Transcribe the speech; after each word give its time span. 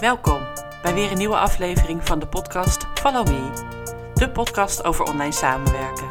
Welkom 0.00 0.46
bij 0.82 0.94
weer 0.94 1.10
een 1.10 1.18
nieuwe 1.18 1.36
aflevering 1.36 2.06
van 2.06 2.18
de 2.18 2.28
podcast 2.28 2.86
Follow 2.94 3.26
Me, 3.26 4.12
de 4.14 4.30
podcast 4.30 4.84
over 4.84 5.04
online 5.04 5.32
samenwerken. 5.32 6.08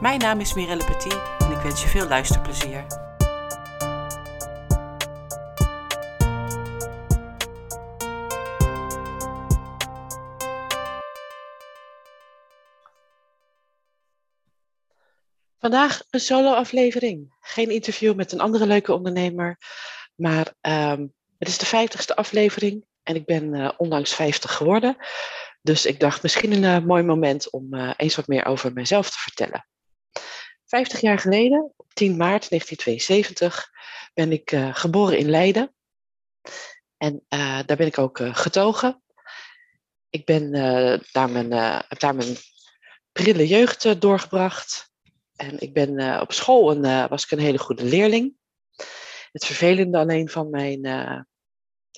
Mijn 0.00 0.18
naam 0.18 0.40
is 0.40 0.54
Mirelle 0.54 0.84
Petit 0.84 1.20
en 1.38 1.50
ik 1.50 1.62
wens 1.62 1.82
je 1.82 1.88
veel 1.88 2.08
luisterplezier. 2.08 2.86
Vandaag 15.58 16.02
een 16.10 16.20
solo-aflevering. 16.20 17.34
Geen 17.40 17.70
interview 17.70 18.14
met 18.14 18.32
een 18.32 18.40
andere 18.40 18.66
leuke 18.66 18.92
ondernemer, 18.92 19.58
maar 20.14 20.54
ehm, 20.60 21.06
het 21.38 21.48
is 21.48 21.58
de 21.58 21.66
vijftigste 21.66 22.16
aflevering 22.16 22.88
en 23.10 23.16
ik 23.16 23.24
ben 23.26 23.54
uh, 23.54 23.70
onlangs 23.76 24.14
50 24.14 24.52
geworden. 24.52 24.96
Dus 25.62 25.86
ik 25.86 26.00
dacht 26.00 26.22
misschien 26.22 26.52
een 26.52 26.80
uh, 26.80 26.86
mooi 26.86 27.02
moment 27.02 27.50
om 27.50 27.74
uh, 27.74 27.92
eens 27.96 28.16
wat 28.16 28.26
meer 28.26 28.44
over 28.44 28.72
mezelf 28.72 29.10
te 29.10 29.18
vertellen. 29.18 29.66
50 30.66 31.00
jaar 31.00 31.18
geleden, 31.18 31.72
op 31.76 31.94
10 31.94 32.16
maart 32.16 32.48
1972, 32.48 33.70
ben 34.14 34.32
ik 34.32 34.54
geboren 34.72 35.18
in 35.18 35.30
Leiden. 35.30 35.74
En 36.96 37.24
daar 37.66 37.76
ben 37.76 37.86
ik 37.86 37.98
ook 37.98 38.20
getogen. 38.22 39.02
Ik 40.10 40.24
ben, 40.24 40.52
daar 41.12 41.30
mijn, 41.30 41.52
heb 41.88 41.98
daar 41.98 42.14
mijn 42.14 42.36
prille 43.12 43.46
jeugd 43.46 44.00
doorgebracht. 44.00 44.90
En 45.36 45.60
ik 45.60 45.72
ben 45.72 46.20
op 46.20 46.32
school 46.32 46.70
een, 46.70 47.08
was 47.08 47.24
ik 47.24 47.30
een 47.30 47.38
hele 47.38 47.58
goede 47.58 47.84
leerling. 47.84 48.34
Het 49.32 49.44
vervelende 49.44 49.98
alleen 49.98 50.28
van 50.28 50.50
mijn 50.50 50.80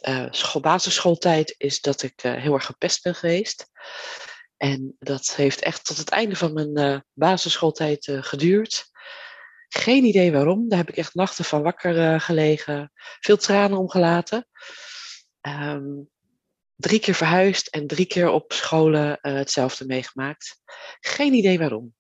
uh, 0.09 0.27
school, 0.31 0.63
basisschooltijd 0.63 1.55
is 1.59 1.81
dat 1.81 2.03
ik 2.03 2.25
uh, 2.25 2.35
heel 2.35 2.55
erg 2.55 2.67
gepest 2.67 3.03
ben 3.03 3.15
geweest. 3.15 3.71
En 4.57 4.97
dat 4.99 5.35
heeft 5.35 5.63
echt 5.63 5.85
tot 5.85 5.97
het 5.97 6.09
einde 6.09 6.37
van 6.37 6.53
mijn 6.53 6.79
uh, 6.79 7.01
basisschooltijd 7.13 8.09
geduurd. 8.21 8.91
Geen 9.69 10.05
idee 10.05 10.33
waarom. 10.33 10.69
Daar 10.69 10.79
heb 10.79 10.89
ik 10.89 10.97
echt 10.97 11.15
nachten 11.15 11.45
van 11.45 11.63
wakker 11.63 12.21
gelegen. 12.21 12.93
Veel 13.21 13.37
tranen 13.37 13.79
omgelaten. 13.79 14.49
Um, 15.41 16.11
drie 16.75 17.01
keer 17.01 17.15
verhuisd 17.15 17.69
en 17.69 17.87
drie 17.87 18.07
keer 18.07 18.29
op 18.29 18.53
scholen 18.53 19.19
hetzelfde 19.21 19.87
meegemaakt. 19.87 20.61
Geen 21.01 21.33
idee 21.33 21.59
waarom. 21.59 21.95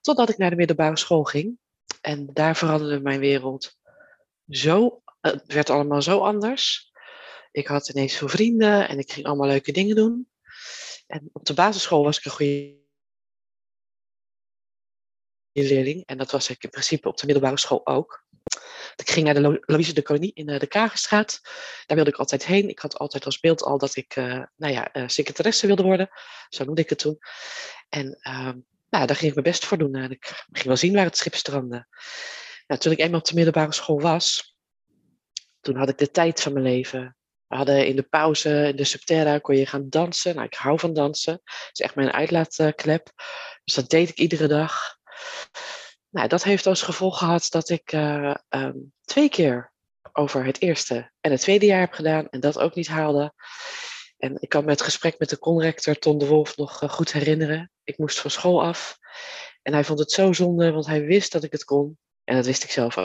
Totdat 0.00 0.28
ik 0.28 0.36
naar 0.36 0.50
de 0.50 0.56
middelbare 0.56 0.98
school 0.98 1.24
ging. 1.24 1.58
En 2.00 2.30
daar 2.32 2.56
veranderde 2.56 3.00
mijn 3.00 3.20
wereld 3.20 3.76
zo. 4.48 5.02
Het 5.20 5.52
werd 5.52 5.70
allemaal 5.70 6.02
zo 6.02 6.18
anders. 6.18 6.92
Ik 7.56 7.66
had 7.66 7.88
ineens 7.88 8.16
veel 8.16 8.28
vrienden 8.28 8.88
en 8.88 8.98
ik 8.98 9.12
ging 9.12 9.26
allemaal 9.26 9.46
leuke 9.46 9.72
dingen 9.72 9.96
doen. 9.96 10.28
En 11.06 11.30
op 11.32 11.44
de 11.44 11.54
basisschool 11.54 12.02
was 12.02 12.18
ik 12.18 12.24
een 12.24 12.30
goede 12.30 12.78
leerling. 15.52 16.06
En 16.06 16.18
dat 16.18 16.30
was 16.30 16.50
ik 16.50 16.62
in 16.62 16.70
principe 16.70 17.08
op 17.08 17.16
de 17.16 17.26
middelbare 17.26 17.58
school 17.58 17.86
ook. 17.86 18.24
Ik 18.96 19.10
ging 19.10 19.24
naar 19.24 19.34
de 19.34 19.58
Louise 19.60 19.92
de 19.92 20.02
Kolonie 20.02 20.32
in 20.34 20.48
eh, 20.48 20.60
de 20.60 20.66
Kagerstraat. 20.66 21.40
Daar 21.86 21.96
wilde 21.96 22.10
ik 22.10 22.16
altijd 22.16 22.44
heen. 22.44 22.68
Ik 22.68 22.78
had 22.78 22.98
altijd 22.98 23.24
als 23.24 23.40
beeld 23.40 23.62
al 23.62 23.78
dat 23.78 23.96
ik 23.96 24.16
uh, 24.16 24.44
nou 24.56 24.72
ja, 24.72 24.96
uh, 24.96 25.08
secretaresse 25.08 25.66
wilde 25.66 25.82
worden. 25.82 26.08
Zo 26.48 26.64
noemde 26.64 26.82
ik 26.82 26.88
het 26.88 26.98
toen. 26.98 27.18
En 27.88 28.06
uh, 28.06 28.52
nou, 28.88 29.06
daar 29.06 29.16
ging 29.16 29.28
ik 29.28 29.34
mijn 29.34 29.50
best 29.50 29.64
voor 29.64 29.78
doen. 29.78 29.94
En 29.94 30.10
ik 30.10 30.44
ging 30.52 30.66
wel 30.66 30.76
zien 30.76 30.94
waar 30.94 31.04
het 31.04 31.16
schip 31.16 31.34
strandde. 31.34 31.86
Nou, 32.66 32.80
toen 32.80 32.92
ik 32.92 32.98
eenmaal 32.98 33.20
op 33.20 33.26
de 33.26 33.34
middelbare 33.34 33.72
school 33.72 34.00
was, 34.00 34.56
toen 35.60 35.76
had 35.76 35.88
ik 35.88 35.98
de 35.98 36.10
tijd 36.10 36.40
van 36.40 36.52
mijn 36.52 36.64
leven. 36.64 37.16
We 37.48 37.56
hadden 37.56 37.86
in 37.86 37.96
de 37.96 38.02
pauze, 38.02 38.68
in 38.68 38.76
de 38.76 38.84
subterra, 38.84 39.38
kon 39.38 39.56
je 39.56 39.66
gaan 39.66 39.88
dansen. 39.88 40.34
Nou, 40.34 40.46
ik 40.46 40.54
hou 40.54 40.78
van 40.78 40.92
dansen. 40.94 41.40
Dat 41.44 41.70
is 41.72 41.80
echt 41.80 41.94
mijn 41.94 42.12
uitlaatklep. 42.12 43.12
Dus 43.64 43.74
dat 43.74 43.88
deed 43.88 44.08
ik 44.08 44.18
iedere 44.18 44.46
dag. 44.46 44.96
Nou, 46.08 46.28
dat 46.28 46.44
heeft 46.44 46.66
als 46.66 46.82
gevolg 46.82 47.18
gehad 47.18 47.46
dat 47.50 47.68
ik 47.68 47.92
uh, 47.92 48.34
um, 48.48 48.92
twee 49.04 49.28
keer 49.28 49.72
over 50.12 50.44
het 50.44 50.60
eerste 50.60 51.10
en 51.20 51.30
het 51.30 51.40
tweede 51.40 51.66
jaar 51.66 51.80
heb 51.80 51.92
gedaan 51.92 52.28
en 52.28 52.40
dat 52.40 52.58
ook 52.58 52.74
niet 52.74 52.88
haalde. 52.88 53.32
En 54.18 54.36
ik 54.40 54.48
kan 54.48 54.64
me 54.64 54.70
het 54.70 54.82
gesprek 54.82 55.18
met 55.18 55.28
de 55.28 55.38
conrector 55.38 55.98
Ton 55.98 56.18
de 56.18 56.26
Wolf 56.26 56.56
nog 56.56 56.82
uh, 56.82 56.88
goed 56.88 57.12
herinneren. 57.12 57.70
Ik 57.84 57.98
moest 57.98 58.20
van 58.20 58.30
school 58.30 58.62
af 58.62 58.98
en 59.62 59.72
hij 59.72 59.84
vond 59.84 59.98
het 59.98 60.12
zo 60.12 60.32
zonde, 60.32 60.72
want 60.72 60.86
hij 60.86 61.04
wist 61.04 61.32
dat 61.32 61.44
ik 61.44 61.52
het 61.52 61.64
kon. 61.64 61.98
En 62.24 62.36
dat 62.36 62.46
wist 62.46 62.64
ik 62.64 62.70
zelf 62.70 62.96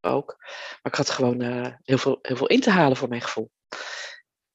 ook. 0.00 0.36
Maar 0.82 0.92
ik 0.92 0.94
had 0.94 1.10
gewoon 1.10 1.42
uh, 1.42 1.66
heel, 1.82 1.98
veel, 1.98 2.18
heel 2.22 2.36
veel 2.36 2.46
in 2.46 2.60
te 2.60 2.70
halen 2.70 2.96
voor 2.96 3.08
mijn 3.08 3.20
gevoel. 3.20 3.50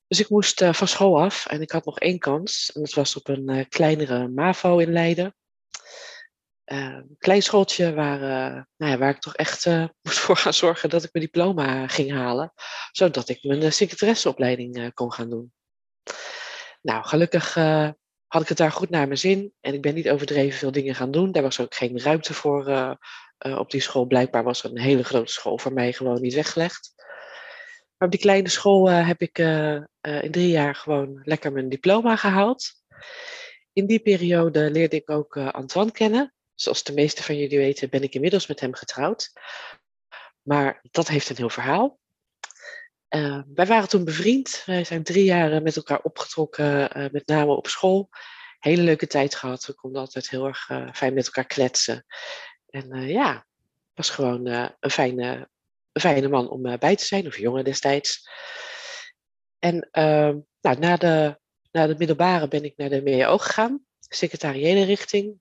Dus 0.08 0.20
ik 0.20 0.30
moest 0.30 0.62
uh, 0.62 0.74
van 0.74 0.88
school 0.88 1.22
af 1.22 1.46
en 1.46 1.62
ik 1.62 1.72
had 1.72 1.86
nog 1.86 2.00
één 2.00 2.20
kans. 2.20 2.72
En 2.74 2.82
dat 2.82 2.94
was 2.94 3.16
op 3.16 3.28
een 3.28 3.52
uh, 3.52 3.66
kleinere 3.70 4.28
MAVO 4.28 4.78
in 4.78 4.92
Leiden. 4.92 5.36
Een 6.66 7.16
klein 7.20 7.44
schooltje 7.44 7.94
waar, 7.94 8.20
nou 8.78 8.92
ja, 8.92 8.98
waar 8.98 9.10
ik 9.10 9.20
toch 9.20 9.36
echt 9.36 9.66
moest 10.02 10.20
voor 10.20 10.38
gaan 10.38 10.54
zorgen 10.54 10.90
dat 10.90 11.04
ik 11.04 11.14
mijn 11.14 11.26
diploma 11.26 11.88
ging 11.88 12.12
halen. 12.12 12.54
Zodat 12.92 13.30
ik 13.30 13.44
mijn 13.44 13.74
secretaresseopleiding 13.74 14.94
kon 14.94 15.14
gaan 15.14 15.30
doen. 15.30 15.54
Nou, 16.82 17.06
gelukkig 17.06 17.54
had 18.28 18.42
ik 18.42 18.48
het 18.48 18.58
daar 18.58 18.72
goed 18.72 18.90
naar 18.90 19.08
mijn 19.08 19.20
zin. 19.20 19.54
En 19.60 19.74
ik 19.74 19.82
ben 19.82 19.94
niet 19.94 20.10
overdreven 20.10 20.60
veel 20.60 20.72
dingen 20.72 20.96
gaan 20.96 21.12
doen. 21.12 21.32
Daar 21.32 21.44
was 21.44 21.60
ook 21.60 21.76
geen 21.76 22.00
ruimte 22.00 22.34
voor 22.34 22.98
op 23.38 23.72
die 23.72 23.82
school. 23.82 24.06
Blijkbaar 24.06 24.44
was 24.44 24.64
een 24.64 24.80
hele 24.80 25.04
grote 25.04 25.32
school 25.32 25.58
voor 25.58 25.74
mij 25.74 25.94
gewoon 25.94 26.22
niet 26.22 26.34
weggelegd. 26.34 26.97
Maar 27.98 28.08
op 28.08 28.14
die 28.14 28.20
kleine 28.24 28.50
school 28.50 28.90
uh, 28.90 29.08
heb 29.08 29.22
ik 29.22 29.40
uh, 29.40 29.74
uh, 29.74 30.24
in 30.24 30.32
drie 30.32 30.50
jaar 30.50 30.76
gewoon 30.76 31.22
lekker 31.24 31.52
mijn 31.52 31.70
diploma 31.70 32.16
gehaald. 32.16 32.74
In 33.74 33.86
die 33.86 34.00
periode 34.00 34.72
leerde 34.72 34.96
ik 34.96 35.10
ook 35.10 35.38
Antoine 35.38 35.92
kennen. 35.92 36.34
Zoals 36.54 36.84
de 36.84 36.94
meeste 36.94 37.24
van 37.24 37.38
jullie 37.38 37.58
weten 37.58 37.90
ben 37.90 38.04
ik 38.04 38.14
inmiddels 38.14 38.48
met 38.48 38.60
hem 38.60 38.74
getrouwd. 38.74 39.32
Maar 40.42 40.80
dat 40.92 41.08
heeft 41.08 41.30
een 41.30 41.36
heel 41.36 41.50
verhaal. 41.50 42.00
wij 43.54 43.66
waren 43.66 43.90
toen 43.90 44.04
bevriend. 44.04 44.64
Wij 44.66 44.84
zijn 44.84 45.04
drie 45.04 45.24
jaar 45.24 45.62
met 45.62 45.76
elkaar 45.76 46.02
opgetrokken, 46.02 46.90
met 47.12 47.28
name 47.28 47.56
op 47.56 47.68
school. 47.68 48.10
Hele 48.60 48.82
leuke 48.82 49.08
tijd 49.08 49.36
gehad. 49.36 49.66
We 49.66 49.74
konden 49.74 50.02
altijd 50.02 50.30
heel 50.30 50.46
erg 50.46 50.70
fijn 50.94 51.14
met 51.14 51.26
elkaar 51.26 51.46
kletsen. 51.46 52.06
En 52.70 53.08
ja, 53.08 53.34
het 53.34 53.94
was 53.94 54.10
gewoon 54.10 54.46
een 54.80 54.92
fijne 54.92 55.50
fijne 56.00 56.28
man 56.28 56.50
om 56.50 56.66
uh, 56.66 56.78
bij 56.78 56.96
te 56.96 57.06
zijn, 57.06 57.28
of 57.28 57.38
jongen 57.38 57.64
destijds. 57.64 58.30
En 59.60 59.76
uh, 59.92 60.36
nou, 60.62 60.80
na, 60.80 60.98
de, 60.98 61.40
na 61.72 61.88
de 61.88 61.96
middelbare 61.98 62.48
ben 62.48 62.64
ik 62.64 62.74
naar 62.78 62.90
de 62.90 63.02
MEO 63.02 63.38
gegaan, 63.38 63.86
secretariële 64.00 64.84
richting. 64.84 65.40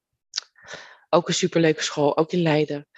Ook 1.08 1.28
een 1.28 1.34
superleuke 1.34 1.82
school, 1.82 2.16
ook 2.16 2.32
in 2.32 2.42
Leiden. 2.42 2.88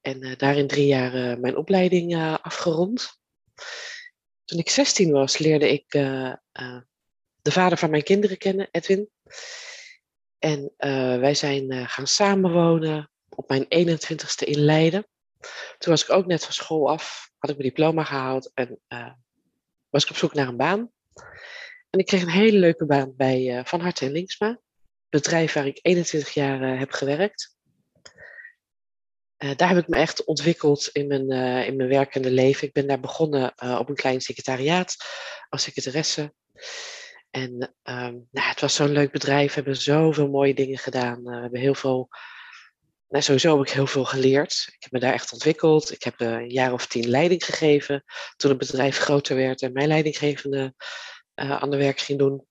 En 0.00 0.24
uh, 0.26 0.36
daar 0.36 0.66
drie 0.66 0.86
jaar 0.86 1.14
uh, 1.14 1.36
mijn 1.36 1.56
opleiding 1.56 2.16
afgerond. 2.42 3.18
Toen 4.44 4.58
ik 4.58 4.70
16 4.70 5.10
was, 5.10 5.38
leerde 5.38 5.72
ik 5.72 5.90
de 7.42 7.50
vader 7.50 7.78
van 7.78 7.90
mijn 7.90 8.02
kinderen 8.02 8.38
kennen, 8.38 8.68
Edwin. 8.70 9.10
En 10.38 10.72
wij 11.20 11.34
zijn 11.34 11.88
gaan 11.88 12.06
samenwonen 12.06 13.10
op 13.28 13.48
mijn 13.48 13.64
21ste 13.64 14.44
in 14.44 14.58
Leiden. 14.58 15.06
Toen 15.78 15.92
was 15.92 16.02
ik 16.02 16.10
ook 16.10 16.26
net 16.26 16.44
van 16.44 16.52
school 16.52 16.90
af, 16.90 17.30
had 17.38 17.50
ik 17.50 17.56
mijn 17.56 17.68
diploma 17.68 18.04
gehaald 18.04 18.50
en 18.54 18.80
uh, 18.88 19.12
was 19.88 20.04
ik 20.04 20.10
op 20.10 20.16
zoek 20.16 20.34
naar 20.34 20.48
een 20.48 20.56
baan. 20.56 20.90
En 21.90 21.98
ik 21.98 22.06
kreeg 22.06 22.22
een 22.22 22.28
hele 22.28 22.58
leuke 22.58 22.86
baan 22.86 23.16
bij 23.16 23.58
uh, 23.58 23.64
Van 23.64 23.80
Hart 23.80 24.00
en 24.00 24.12
Linksma, 24.12 24.60
bedrijf 25.08 25.52
waar 25.52 25.66
ik 25.66 25.78
21 25.82 26.34
jaar 26.34 26.62
uh, 26.62 26.78
heb 26.78 26.90
gewerkt. 26.90 27.56
daar 29.36 29.68
heb 29.68 29.78
ik 29.78 29.88
me 29.88 29.96
echt 29.96 30.24
ontwikkeld 30.24 30.88
in 30.92 31.06
mijn, 31.06 31.30
in 31.66 31.76
mijn 31.76 31.88
werkende 31.88 32.30
leven. 32.30 32.66
Ik 32.66 32.72
ben 32.72 32.86
daar 32.86 33.00
begonnen 33.00 33.78
op 33.78 33.88
een 33.88 33.94
klein 33.94 34.20
secretariaat 34.20 34.96
als 35.48 35.62
secretaresse. 35.62 36.34
En 37.30 37.52
um, 37.82 38.28
nou, 38.30 38.48
het 38.48 38.60
was 38.60 38.74
zo'n 38.74 38.92
leuk 38.92 39.12
bedrijf. 39.12 39.48
We 39.48 39.54
hebben 39.54 39.76
zoveel 39.76 40.28
mooie 40.28 40.54
dingen 40.54 40.78
gedaan. 40.78 41.22
we 41.22 41.40
hebben 41.40 41.60
heel 41.60 41.74
veel 41.74 42.08
nou, 43.10 43.22
sowieso 43.22 43.56
heb 43.56 43.66
ik 43.66 43.72
heel 43.72 43.86
veel 43.86 44.04
geleerd. 44.04 44.68
Ik 44.72 44.82
heb 44.82 44.92
me 44.92 45.00
daar 45.00 45.12
echt 45.12 45.32
ontwikkeld. 45.32 45.92
Ik 45.92 46.02
heb 46.02 46.20
een 46.20 46.50
jaar 46.50 46.72
of 46.72 46.86
tien 46.86 47.08
leiding 47.08 47.44
gegeven. 47.44 48.04
Toen 48.36 48.50
het 48.50 48.58
bedrijf 48.58 48.98
groter 48.98 49.36
werd 49.36 49.62
en 49.62 49.72
mijn 49.72 49.88
leidinggevende 49.88 50.74
uh, 51.34 51.50
aan 51.62 51.70
de 51.70 51.76
werk 51.76 52.00
ging 52.00 52.18
doen 52.18 52.46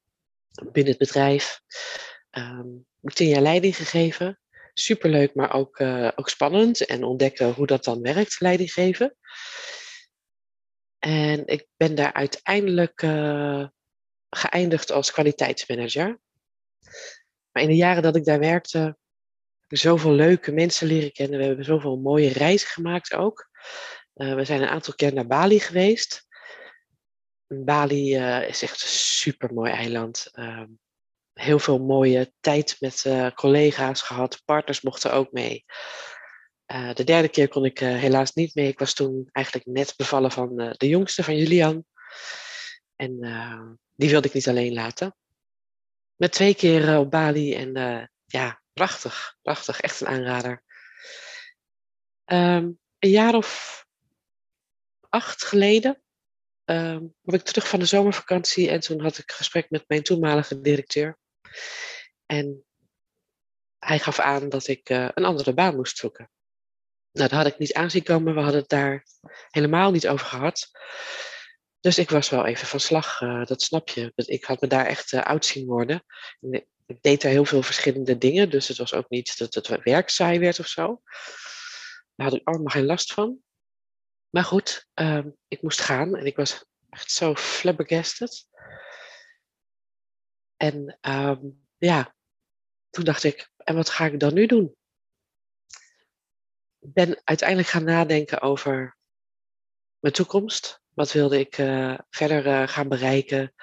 binnen 0.71 0.93
het 0.93 1.01
bedrijf. 1.07 1.61
Um, 2.31 2.85
ik 3.01 3.13
tien 3.13 3.27
jaar 3.27 3.41
leiding 3.41 3.75
gegeven. 3.75 4.39
Superleuk, 4.73 5.35
maar 5.35 5.53
ook, 5.53 5.79
uh, 5.79 6.11
ook 6.15 6.29
spannend. 6.29 6.85
En 6.85 7.03
ontdekken 7.03 7.53
hoe 7.53 7.67
dat 7.67 7.83
dan 7.83 8.01
werkt, 8.01 8.39
leiding 8.39 8.73
geven. 8.73 9.15
En 10.99 11.47
ik 11.47 11.67
ben 11.77 11.95
daar 11.95 12.13
uiteindelijk 12.13 12.99
geëindigd 14.29 14.91
als 14.91 15.11
kwaliteitsmanager. 15.11 16.19
Maar 17.51 17.63
in 17.63 17.69
de 17.69 17.75
jaren 17.75 18.03
dat 18.03 18.15
ik 18.15 18.25
daar 18.25 18.39
werkte, 18.39 18.97
zoveel 19.77 20.11
leuke 20.11 20.51
mensen 20.51 20.87
leren 20.87 21.11
kennen. 21.11 21.39
We 21.39 21.45
hebben 21.45 21.65
zoveel 21.65 21.97
mooie 21.97 22.29
reizen 22.29 22.67
gemaakt 22.67 23.13
ook. 23.13 23.49
Uh, 24.15 24.35
we 24.35 24.45
zijn 24.45 24.61
een 24.61 24.67
aantal 24.67 24.93
keer 24.93 25.13
naar 25.13 25.27
Bali 25.27 25.59
geweest. 25.59 26.27
Bali 27.47 28.15
is 28.47 28.61
echt 28.61 28.81
een 28.81 28.87
super 28.87 29.53
mooi 29.53 29.71
eiland. 29.71 30.29
Ehm, 30.31 30.67
heel 31.33 31.59
veel 31.59 31.79
mooie 31.79 32.33
tijd 32.39 32.75
met 32.79 33.05
collega's 33.35 34.01
gehad. 34.01 34.41
Partners 34.45 34.81
mochten 34.81 35.13
ook 35.13 35.31
mee. 35.31 35.65
de 36.93 37.03
derde 37.03 37.29
keer 37.29 37.47
kon 37.47 37.65
ik 37.65 37.79
helaas 37.79 38.33
niet 38.33 38.55
mee. 38.55 38.67
Ik 38.67 38.79
was 38.79 38.93
toen 38.93 39.29
eigenlijk 39.31 39.65
net 39.67 39.93
bevallen 39.97 40.31
van 40.31 40.55
de 40.77 40.87
jongste, 40.87 41.23
van 41.23 41.37
Julian. 41.37 41.85
En 42.95 43.19
die 43.95 44.09
wilde 44.09 44.27
ik 44.27 44.33
niet 44.33 44.47
alleen 44.47 44.73
laten. 44.73 45.15
Met 46.15 46.31
twee 46.31 46.55
keer 46.55 46.97
op 46.97 47.11
Bali 47.11 47.55
en 47.55 47.71
ja, 48.25 48.58
prachtig, 48.79 49.37
prachtig, 49.41 49.79
echt 49.79 50.01
een 50.01 50.07
aanrader. 50.07 50.63
Um, 52.25 52.79
een 52.99 53.09
jaar 53.09 53.35
of 53.35 53.85
acht 55.09 55.43
geleden 55.43 56.01
um, 56.65 57.15
ik 57.23 57.41
terug 57.41 57.67
van 57.67 57.79
de 57.79 57.85
zomervakantie 57.85 58.69
en 58.69 58.79
toen 58.79 59.01
had 59.01 59.17
ik 59.17 59.31
gesprek 59.31 59.69
met 59.69 59.83
mijn 59.87 60.03
toenmalige 60.03 60.61
directeur. 60.61 61.17
En 62.25 62.65
hij 63.79 63.99
gaf 63.99 64.19
aan 64.19 64.49
dat 64.49 64.67
ik 64.67 64.89
uh, 64.89 65.09
een 65.13 65.25
andere 65.25 65.53
baan 65.53 65.75
moest 65.75 65.97
zoeken. 65.97 66.31
Nou, 67.11 67.29
dat 67.29 67.37
had 67.37 67.47
ik 67.47 67.57
niet 67.57 67.73
aanzien 67.73 68.03
komen, 68.03 68.33
we 68.33 68.41
hadden 68.41 68.59
het 68.59 68.69
daar 68.69 69.05
helemaal 69.49 69.91
niet 69.91 70.07
over 70.07 70.25
gehad. 70.25 70.69
Dus 71.79 71.97
ik 71.97 72.09
was 72.09 72.29
wel 72.29 72.45
even 72.45 72.67
van 72.67 72.79
slag, 72.79 73.21
uh, 73.21 73.45
dat 73.45 73.61
snap 73.61 73.89
je. 73.89 74.11
Ik 74.15 74.43
had 74.43 74.61
me 74.61 74.67
daar 74.67 74.85
echt 74.85 75.11
uh, 75.11 75.21
oud 75.21 75.45
zien 75.45 75.65
worden. 75.65 76.03
Ik 76.89 77.01
deed 77.01 77.21
daar 77.21 77.31
heel 77.31 77.45
veel 77.45 77.63
verschillende 77.63 78.17
dingen, 78.17 78.49
dus 78.49 78.67
het 78.67 78.77
was 78.77 78.93
ook 78.93 79.09
niet 79.09 79.37
dat 79.37 79.53
het 79.53 79.83
werk 79.83 80.09
saai 80.09 80.39
werd 80.39 80.59
of 80.59 80.67
zo. 80.67 81.01
Daar 82.15 82.27
had 82.29 82.39
ik 82.39 82.47
allemaal 82.47 82.67
geen 82.67 82.85
last 82.85 83.13
van. 83.13 83.43
Maar 84.29 84.43
goed, 84.43 84.87
um, 84.93 85.35
ik 85.47 85.61
moest 85.61 85.81
gaan 85.81 86.15
en 86.15 86.25
ik 86.25 86.35
was 86.35 86.65
echt 86.89 87.11
zo 87.11 87.35
flabbergasted. 87.35 88.47
En 90.57 90.97
um, 91.01 91.67
ja, 91.77 92.15
toen 92.89 93.03
dacht 93.03 93.23
ik, 93.23 93.51
en 93.57 93.75
wat 93.75 93.89
ga 93.89 94.05
ik 94.05 94.19
dan 94.19 94.33
nu 94.33 94.45
doen? 94.45 94.75
Ik 96.79 96.93
ben 96.93 97.21
uiteindelijk 97.23 97.69
gaan 97.69 97.83
nadenken 97.83 98.41
over 98.41 98.97
mijn 99.99 100.13
toekomst. 100.13 100.81
Wat 100.93 101.11
wilde 101.11 101.39
ik 101.39 101.57
uh, 101.57 101.99
verder 102.09 102.45
uh, 102.45 102.67
gaan 102.67 102.87
bereiken? 102.87 103.53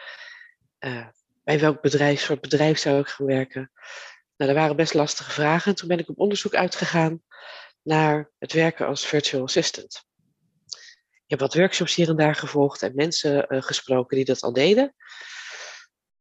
Bij 1.47 1.61
welk 1.61 1.81
bedrijf, 1.81 2.21
soort 2.21 2.41
bedrijf 2.41 2.79
zou 2.79 3.01
ik 3.01 3.09
gaan 3.09 3.27
werken? 3.27 3.71
Nou, 4.37 4.53
dat 4.53 4.61
waren 4.61 4.77
best 4.77 4.95
lastige 4.95 5.31
vragen. 5.31 5.75
Toen 5.75 5.89
ben 5.89 5.99
ik 5.99 6.09
op 6.09 6.19
onderzoek 6.19 6.55
uitgegaan 6.55 7.23
naar 7.83 8.31
het 8.39 8.53
werken 8.53 8.87
als 8.87 9.07
virtual 9.07 9.43
assistant. 9.43 10.05
Ik 11.13 11.25
heb 11.27 11.41
wat 11.41 11.55
workshops 11.55 11.95
hier 11.95 12.09
en 12.09 12.17
daar 12.17 12.35
gevolgd 12.35 12.83
en 12.83 12.95
mensen 12.95 13.47
uh, 13.49 13.63
gesproken 13.63 14.17
die 14.17 14.25
dat 14.25 14.41
al 14.43 14.53
deden. 14.53 14.95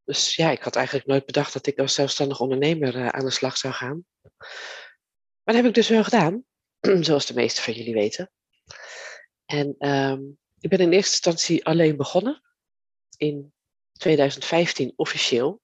Dus 0.03 0.35
ja, 0.35 0.51
ik 0.51 0.63
had 0.63 0.75
eigenlijk 0.75 1.07
nooit 1.07 1.25
bedacht 1.25 1.53
dat 1.53 1.67
ik 1.67 1.79
als 1.79 1.93
zelfstandig 1.93 2.39
ondernemer 2.39 2.95
uh, 2.95 3.07
aan 3.07 3.25
de 3.25 3.31
slag 3.31 3.57
zou 3.57 3.73
gaan. 3.73 4.05
Maar 4.21 5.55
dat 5.55 5.55
heb 5.55 5.65
ik 5.65 5.73
dus 5.73 5.89
wel 5.89 6.03
gedaan, 6.03 6.43
zoals 7.07 7.25
de 7.25 7.33
meeste 7.33 7.61
van 7.61 7.73
jullie 7.73 7.93
weten. 7.93 8.31
En 9.45 9.89
um, 9.89 10.37
ik 10.59 10.69
ben 10.69 10.79
in 10.79 10.91
eerste 10.91 11.11
instantie 11.11 11.65
alleen 11.65 11.97
begonnen 11.97 12.41
in 13.17 13.54
2015 13.97 14.93
officieel. 14.95 15.61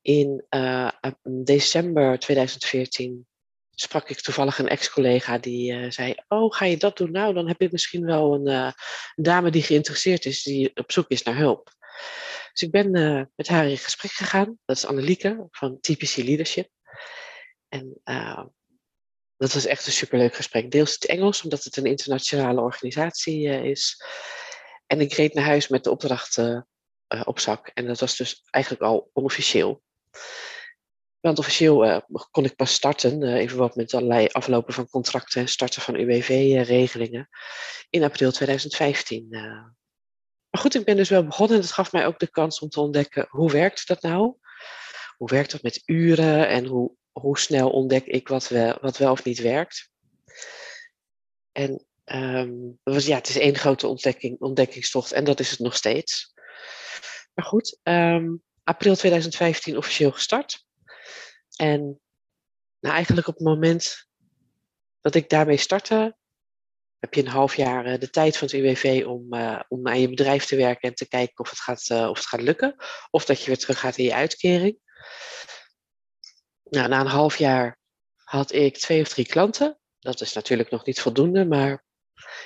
In 0.00 0.44
uh, 0.50 0.90
december 1.22 2.18
2014 2.18 3.26
sprak 3.70 4.08
ik 4.08 4.20
toevallig 4.20 4.58
een 4.58 4.68
ex-collega 4.68 5.38
die 5.38 5.72
uh, 5.72 5.90
zei: 5.90 6.14
Oh, 6.28 6.54
ga 6.54 6.64
je 6.64 6.76
dat 6.76 6.96
doen? 6.96 7.10
Nou, 7.10 7.34
dan 7.34 7.48
heb 7.48 7.60
ik 7.60 7.72
misschien 7.72 8.04
wel 8.04 8.34
een 8.34 8.48
uh, 8.48 8.72
dame 9.14 9.50
die 9.50 9.62
geïnteresseerd 9.62 10.24
is, 10.24 10.42
die 10.42 10.70
op 10.74 10.92
zoek 10.92 11.08
is 11.08 11.22
naar 11.22 11.36
hulp. 11.36 11.72
Dus 12.52 12.62
ik 12.62 12.70
ben 12.70 12.90
met 13.36 13.48
haar 13.48 13.66
in 13.68 13.78
gesprek 13.78 14.10
gegaan. 14.10 14.58
Dat 14.64 14.76
is 14.76 14.86
Annelieke 14.86 15.46
van 15.50 15.80
TPC 15.80 16.16
Leadership. 16.16 16.68
En 17.68 18.00
dat 19.36 19.52
was 19.52 19.66
echt 19.66 19.86
een 19.86 19.92
superleuk 19.92 20.34
gesprek. 20.34 20.70
Deels 20.70 20.92
het 20.92 21.06
Engels, 21.06 21.42
omdat 21.42 21.64
het 21.64 21.76
een 21.76 21.84
internationale 21.84 22.60
organisatie 22.60 23.48
is. 23.48 24.02
En 24.86 25.00
ik 25.00 25.12
reed 25.12 25.34
naar 25.34 25.44
huis 25.44 25.68
met 25.68 25.84
de 25.84 25.90
opdracht 25.90 26.38
op 27.24 27.38
zak. 27.40 27.70
En 27.74 27.86
dat 27.86 28.00
was 28.00 28.16
dus 28.16 28.42
eigenlijk 28.50 28.84
al 28.84 29.10
onofficieel. 29.12 29.82
Want 31.20 31.38
officieel 31.38 31.86
uh, 31.86 31.98
kon 32.30 32.44
ik 32.44 32.56
pas 32.56 32.74
starten, 32.74 33.22
uh, 33.22 33.34
even 33.34 33.58
wat 33.58 33.76
met 33.76 33.94
allerlei 33.94 34.26
aflopen 34.26 34.74
van 34.74 34.88
contracten 34.88 35.40
en 35.40 35.48
starten 35.48 35.82
van 35.82 35.94
UWV-regelingen, 35.94 37.28
in 37.90 38.02
april 38.02 38.32
2015. 38.32 39.26
Uh. 39.30 39.40
Maar 40.50 40.60
goed, 40.60 40.74
ik 40.74 40.84
ben 40.84 40.96
dus 40.96 41.08
wel 41.08 41.24
begonnen 41.24 41.56
en 41.56 41.62
dat 41.62 41.72
gaf 41.72 41.92
mij 41.92 42.06
ook 42.06 42.18
de 42.18 42.30
kans 42.30 42.58
om 42.58 42.68
te 42.68 42.80
ontdekken 42.80 43.26
hoe 43.28 43.50
werkt 43.50 43.86
dat 43.86 44.02
nou? 44.02 44.36
Hoe 45.16 45.28
werkt 45.28 45.50
dat 45.50 45.62
met 45.62 45.82
uren 45.84 46.48
en 46.48 46.66
hoe, 46.66 46.94
hoe 47.12 47.38
snel 47.38 47.70
ontdek 47.70 48.04
ik 48.04 48.28
wat 48.28 48.48
wel, 48.48 48.78
wat 48.80 48.96
wel 48.96 49.12
of 49.12 49.24
niet 49.24 49.40
werkt? 49.40 49.90
En 51.52 51.86
um, 52.04 52.78
was, 52.82 53.06
ja, 53.06 53.16
het 53.16 53.28
is 53.28 53.38
één 53.38 53.56
grote 53.56 53.86
ontdekking, 53.86 54.40
ontdekkingstocht 54.40 55.12
en 55.12 55.24
dat 55.24 55.40
is 55.40 55.50
het 55.50 55.58
nog 55.58 55.76
steeds. 55.76 56.33
Maar 57.34 57.44
goed, 57.44 57.78
um, 57.82 58.42
april 58.62 58.94
2015 58.94 59.76
officieel 59.76 60.12
gestart. 60.12 60.66
En 61.56 62.00
nou, 62.80 62.94
eigenlijk 62.94 63.26
op 63.26 63.34
het 63.34 63.44
moment 63.44 64.08
dat 65.00 65.14
ik 65.14 65.28
daarmee 65.28 65.56
startte, 65.56 66.16
heb 66.98 67.14
je 67.14 67.20
een 67.20 67.28
half 67.28 67.56
jaar 67.56 67.86
uh, 67.86 67.98
de 67.98 68.10
tijd 68.10 68.36
van 68.36 68.48
het 68.48 68.56
UWV 68.56 69.04
om, 69.06 69.34
uh, 69.34 69.60
om 69.68 69.88
aan 69.88 70.00
je 70.00 70.08
bedrijf 70.08 70.44
te 70.44 70.56
werken 70.56 70.88
en 70.88 70.94
te 70.94 71.08
kijken 71.08 71.38
of 71.38 71.50
het, 71.50 71.60
gaat, 71.60 71.88
uh, 71.92 72.08
of 72.08 72.16
het 72.16 72.26
gaat 72.26 72.40
lukken. 72.40 72.76
Of 73.10 73.24
dat 73.24 73.40
je 73.40 73.46
weer 73.46 73.58
terug 73.58 73.78
gaat 73.78 73.96
in 73.96 74.04
je 74.04 74.14
uitkering. 74.14 74.78
Nou, 76.62 76.88
na 76.88 77.00
een 77.00 77.06
half 77.06 77.38
jaar 77.38 77.78
had 78.16 78.52
ik 78.52 78.78
twee 78.78 79.00
of 79.00 79.08
drie 79.08 79.26
klanten. 79.26 79.78
Dat 79.98 80.20
is 80.20 80.32
natuurlijk 80.32 80.70
nog 80.70 80.86
niet 80.86 81.00
voldoende, 81.00 81.46
maar 81.46 81.84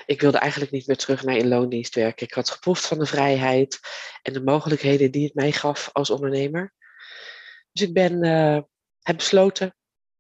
ik 0.07 0.21
wilde 0.21 0.39
eigenlijk 0.39 0.73
niet 0.73 0.87
meer 0.87 0.97
terug 0.97 1.23
naar 1.23 1.37
in 1.37 1.49
loondienst 1.49 1.95
werken. 1.95 2.27
Ik 2.27 2.35
had 2.35 2.51
geproefd 2.51 2.87
van 2.87 2.99
de 2.99 3.07
vrijheid 3.07 3.79
en 4.23 4.33
de 4.33 4.43
mogelijkheden 4.43 5.11
die 5.11 5.25
het 5.25 5.35
mij 5.35 5.53
gaf 5.53 5.91
als 5.93 6.11
ondernemer. 6.11 6.75
Dus 7.73 7.87
ik 7.87 7.95
ben 7.95 8.23
heb 9.09 9.17
besloten 9.17 9.75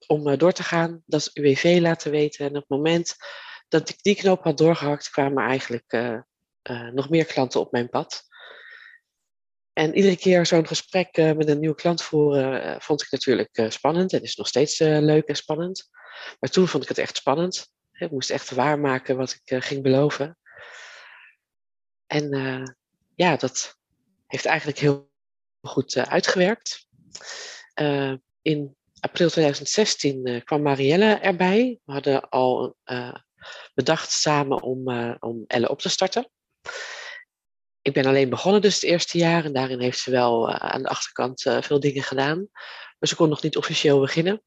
om 0.07 0.29
uh, 0.29 0.39
door 0.39 0.53
te 0.53 0.63
gaan, 0.63 1.03
dat 1.07 1.31
UWV 1.35 1.79
laten 1.81 2.11
weten. 2.11 2.45
En 2.45 2.51
op 2.51 2.61
het 2.61 2.69
moment 2.69 3.17
dat 3.69 3.89
ik 3.89 4.03
die 4.03 4.15
knoop 4.15 4.43
had 4.43 4.59
doorgehakt, 4.59 5.11
kwamen 5.11 5.45
eigenlijk 5.45 5.93
uh, 5.93 6.21
nog 6.93 7.09
meer 7.09 7.25
klanten 7.25 7.61
op 7.61 7.73
mijn 7.73 7.89
pad. 7.89 8.27
En 9.73 9.95
iedere 9.95 10.17
keer 10.17 10.47
zo'n 10.47 10.67
gesprek 10.67 11.17
met 11.17 11.49
een 11.49 11.59
nieuwe 11.59 11.75
klant 11.75 12.03
voeren, 12.03 12.81
vond 12.81 13.03
ik 13.03 13.11
natuurlijk 13.11 13.67
spannend. 13.69 14.13
En 14.13 14.23
is 14.23 14.37
nog 14.37 14.49
steeds 14.49 14.79
leuk 14.79 15.27
en 15.27 15.37
spannend. 15.37 15.89
Maar 16.41 16.51
toen 16.51 16.69
vond 16.69 16.83
ik 16.83 16.89
het 16.89 16.99
echt 16.99 17.17
spannend. 17.17 17.73
Ik 17.99 18.11
moest 18.11 18.31
echt 18.31 18.51
waarmaken 18.51 19.17
wat 19.17 19.41
ik 19.45 19.65
ging 19.65 19.83
beloven. 19.83 20.39
En 22.07 22.31
ja, 23.15 23.37
dat 23.37 23.77
heeft 24.27 24.45
eigenlijk 24.45 24.79
heel 24.79 25.11
goed 25.61 25.97
uitgewerkt. 25.97 26.87
in 28.43 28.77
april 29.01 29.29
2016 29.29 30.27
uh, 30.27 30.37
eh, 30.37 30.45
kwam 30.45 30.63
Marielle 30.63 31.15
erbij. 31.15 31.81
We 31.85 31.93
hadden 31.93 32.29
al 32.29 32.77
bedacht 33.75 34.11
samen 34.11 34.63
om, 34.63 34.89
om 35.19 35.45
Elle 35.47 35.69
op 35.69 35.81
te 35.81 35.89
starten. 35.89 36.31
Ik 37.83 37.93
ben 37.93 38.07
alleen 38.07 38.29
begonnen 38.29 38.61
dus 38.61 38.75
het 38.75 38.85
eerste 38.85 39.19
jaar 39.19 39.45
en 39.45 39.53
daarin 39.53 39.81
heeft 39.81 39.99
ze 39.99 40.11
wel 40.11 40.51
aan 40.51 40.83
de 40.83 40.89
achterkant 40.89 41.41
veel 41.41 41.81
dingen 41.81 42.03
gedaan. 42.03 42.49
Maar 42.99 43.09
ze 43.09 43.17
kon 43.17 43.29
nog 43.29 43.43
niet 43.43 43.57
officieel 43.57 44.01
beginnen. 44.01 44.43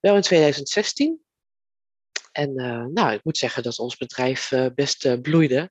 Wel 0.00 0.16
in 0.16 0.22
2016. 0.22 1.20
En 2.32 2.54
nou, 2.92 3.12
ik 3.12 3.24
moet 3.24 3.38
zeggen 3.38 3.62
dat 3.62 3.78
ons 3.78 3.96
bedrijf 3.96 4.52
best 4.74 5.22
bloeide. 5.22 5.70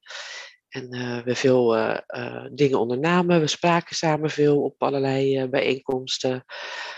En 0.72 0.96
uh, 0.96 1.22
we 1.22 1.36
veel 1.36 1.78
uh, 1.78 1.98
uh, 2.08 2.46
dingen 2.52 2.80
ondernamen. 2.80 3.40
We 3.40 3.48
spraken 3.48 3.96
samen 3.96 4.30
veel 4.30 4.64
op 4.64 4.84
allerlei 4.84 5.48
bijeenkomsten. 5.48 6.44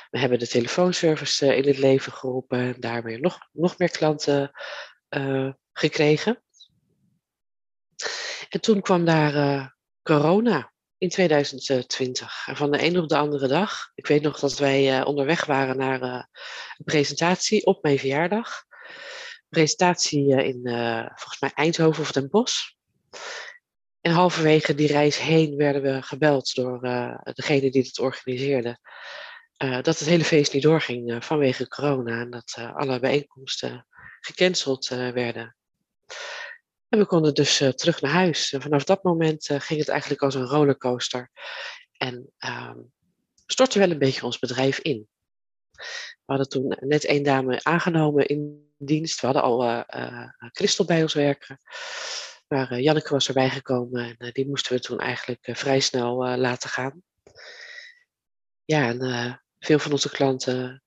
We 0.09 0.19
hebben 0.19 0.39
de 0.39 0.47
telefoonservice 0.47 1.55
in 1.55 1.67
het 1.67 1.77
leven 1.77 2.11
geroepen 2.11 2.59
en 2.59 2.75
daarmee 2.79 3.19
nog, 3.19 3.39
nog 3.51 3.77
meer 3.77 3.91
klanten 3.91 4.51
gekregen. 5.73 6.43
En 8.49 8.61
toen 8.61 8.81
kwam 8.81 9.05
daar 9.05 9.75
corona 10.03 10.73
in 10.97 11.09
2020. 11.09 12.47
En 12.47 12.55
van 12.55 12.71
de 12.71 12.83
een 12.83 12.97
op 12.97 13.09
de 13.09 13.17
andere 13.17 13.47
dag. 13.47 13.91
Ik 13.95 14.07
weet 14.07 14.21
nog 14.21 14.39
dat 14.39 14.57
wij 14.57 15.03
onderweg 15.03 15.45
waren 15.45 15.77
naar 15.77 16.01
een 16.01 16.85
presentatie 16.85 17.65
op 17.65 17.83
mijn 17.83 17.99
verjaardag. 17.99 18.65
Presentatie 19.53 20.43
in 20.43 20.61
volgens 21.15 21.39
mij 21.39 21.51
Eindhoven 21.53 22.01
of 22.01 22.11
Den 22.11 22.29
Bosch. 22.29 22.71
En 24.01 24.11
halverwege 24.11 24.75
die 24.75 24.87
reis 24.87 25.19
heen 25.19 25.55
werden 25.55 25.81
we 25.81 26.01
gebeld 26.01 26.55
door 26.55 26.85
uh, 26.85 27.17
degene 27.23 27.71
die 27.71 27.81
het 27.81 27.99
organiseerde. 27.99 28.77
Dat 29.57 29.99
het 29.99 30.05
hele 30.05 30.23
feest 30.23 30.53
niet 30.53 30.63
doorging 30.63 31.25
vanwege 31.25 31.67
corona 31.67 32.19
en 32.19 32.29
dat 32.29 32.55
alle 32.73 32.99
bijeenkomsten 32.99 33.87
gecanceld 34.19 34.87
werden. 34.87 35.55
En 36.89 36.99
we 36.99 37.05
konden 37.05 37.33
dus 37.33 37.57
terug 37.57 38.01
naar 38.01 38.11
huis. 38.11 38.53
En 38.53 38.61
vanaf 38.61 38.83
dat 38.83 39.03
moment 39.03 39.45
ging 39.45 39.79
het 39.79 39.89
eigenlijk 39.89 40.21
als 40.21 40.35
een 40.35 40.45
rollercoaster. 40.47 41.31
En 41.97 42.33
ehm, 42.37 42.77
stortte 43.45 43.79
wel 43.79 43.91
een 43.91 43.99
beetje 43.99 44.25
ons 44.25 44.39
bedrijf 44.39 44.79
in. 44.79 45.07
We 45.73 46.23
hadden 46.25 46.49
toen 46.49 46.77
net 46.79 47.05
één 47.05 47.23
dame 47.23 47.63
aangenomen 47.63 48.25
in 48.25 48.71
dienst. 48.77 49.19
We 49.19 49.25
hadden 49.25 49.43
al 49.43 49.63
uh, 49.63 50.29
Christel 50.37 50.85
bij 50.85 51.01
ons 51.01 51.13
werken. 51.13 51.59
Maar 52.47 52.79
Janneke 52.79 53.13
was 53.13 53.27
erbij 53.27 53.49
gekomen 53.49 54.17
en 54.17 54.31
die 54.31 54.47
moesten 54.47 54.73
we 54.73 54.79
toen 54.79 54.99
eigenlijk 54.99 55.49
vrij 55.51 55.79
snel 55.79 56.37
laten 56.37 56.69
gaan. 56.69 57.03
Ja, 58.65 58.87
en 58.87 59.41
veel 59.59 59.79
van 59.79 59.91
onze 59.91 60.09
klanten 60.09 60.83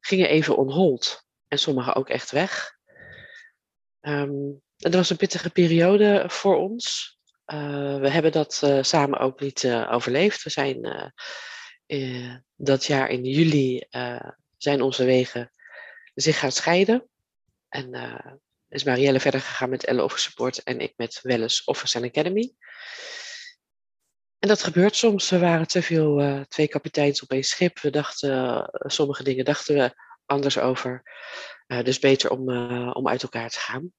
gingen 0.00 0.28
even 0.28 0.56
on 0.56 0.70
hold. 0.70 1.24
En 1.48 1.58
sommigen 1.58 1.94
ook 1.94 2.08
echt 2.08 2.30
weg. 2.30 2.78
Um, 4.00 4.62
het 4.76 4.94
was 4.94 5.10
een 5.10 5.16
pittige 5.16 5.50
periode 5.50 6.24
voor 6.26 6.56
ons. 6.56 7.16
we 7.44 8.08
hebben 8.08 8.32
dat 8.32 8.62
samen 8.80 9.18
ook 9.18 9.40
niet 9.40 9.66
overleefd. 9.88 10.42
We 10.42 10.50
zijn 10.50 11.12
dat 12.56 12.84
jaar 12.84 13.08
in 13.08 13.24
juli 13.24 13.86
zijn 14.56 14.82
onze 14.82 15.04
wegen 15.04 15.52
zich 16.14 16.38
gaan 16.38 16.52
scheiden. 16.52 17.08
En 17.68 17.94
uh, 17.94 18.32
is 18.68 18.84
Marielle 18.84 19.20
verder 19.20 19.40
gegaan 19.40 19.70
met 19.70 19.84
Elle 19.84 20.04
Office 20.04 20.28
Support 20.28 20.62
en 20.62 20.80
ik 20.80 20.92
met 20.96 21.18
Welles 21.22 21.64
Office 21.64 21.96
and 21.96 22.06
Academy. 22.06 22.52
En 24.38 24.48
dat 24.48 24.62
gebeurt 24.62 24.96
soms. 24.96 25.30
We 25.30 25.38
waren 25.38 25.66
te 25.66 25.82
veel, 25.82 26.20
uh, 26.20 26.40
twee 26.40 26.68
kapiteins 26.68 27.22
op 27.22 27.30
één 27.30 27.42
schip. 27.44 27.80
We 27.80 27.90
dachten, 27.90 28.30
uh, 28.30 28.66
sommige 28.72 29.22
dingen 29.22 29.44
dachten 29.44 29.74
we 29.74 29.94
anders 30.26 30.58
over. 30.58 31.02
dus 31.82 31.98
beter 31.98 32.30
om, 32.30 32.48
om 32.92 33.08
uit 33.08 33.22
elkaar 33.22 33.50
te 33.50 33.58
gaan. 33.58 33.92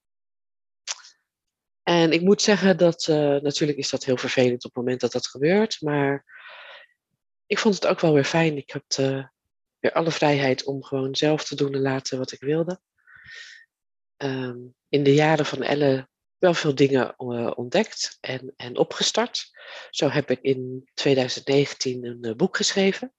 En 1.83 2.11
ik 2.11 2.21
moet 2.21 2.41
zeggen 2.41 2.77
dat, 2.77 3.07
natuurlijk 3.41 3.77
is 3.77 3.89
dat 3.89 4.03
heel 4.03 4.17
vervelend 4.17 4.65
op 4.65 4.75
het 4.75 4.83
moment 4.83 5.01
dat 5.01 5.11
dat 5.11 5.27
gebeurt. 5.27 5.81
Maar 5.81 6.25
ik 7.53 7.59
vond 7.59 7.75
het 7.75 7.87
ook 7.87 7.99
wel 7.99 8.13
weer 8.13 8.23
fijn. 8.23 8.57
Ik 8.57 8.71
had 8.71 8.95
weer 9.79 9.93
alle 9.93 10.11
vrijheid 10.11 10.63
om 10.63 10.83
gewoon 10.83 11.15
zelf 11.15 11.43
te 11.43 11.55
doen 11.55 11.73
en 11.73 11.81
laten 11.81 12.17
wat 12.17 12.31
ik 12.31 12.39
wilde. 12.39 12.79
Ehm, 14.17 14.57
in 14.89 15.03
de 15.03 15.13
jaren 15.13 15.45
van 15.45 15.61
Elle 15.61 16.07
wel 16.37 16.53
veel 16.53 16.75
dingen 16.75 17.15
uh, 17.17 17.51
ontdekt 17.55 18.17
en, 18.21 18.53
en 18.55 18.77
opgestart. 18.77 19.51
Zo 19.89 20.09
heb 20.09 20.31
ik 20.31 20.41
in 20.41 20.89
2019 20.93 22.05
een 22.05 22.27
uh, 22.27 22.35
boek 22.35 22.57
geschreven. 22.57 23.13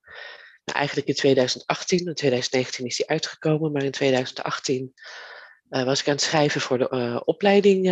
Nou, 0.64 0.78
eigenlijk 0.78 1.08
in 1.08 1.14
2018, 1.14 1.98
in 1.98 2.14
2019 2.14 2.86
is 2.86 2.96
die 2.96 3.08
uitgekomen, 3.08 3.72
maar 3.72 3.82
in 3.82 3.90
2018 3.90 4.92
uh, 4.94 5.80
eh, 5.80 5.86
was 5.86 6.00
ik 6.00 6.08
aan 6.08 6.14
het 6.14 6.22
schrijven 6.22 6.60
voor 6.60 6.78
de 6.78 7.22
opleiding 7.24 7.82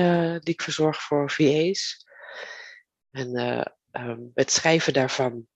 die 0.41 0.55
ik 0.55 0.63
verzorg 0.63 1.03
voor 1.03 1.31
VA's. 1.31 2.07
En 3.11 3.37
um, 3.93 4.31
het 4.35 4.51
schrijven 4.51 4.93
daarvan 4.93 5.47